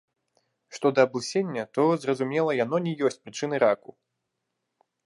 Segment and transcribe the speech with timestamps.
[0.77, 3.91] Што да аблысення, то, зразумела, яно не ёсць прычынай раку.